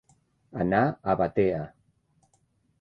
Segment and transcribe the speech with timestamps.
[0.65, 1.63] Anar a Batea.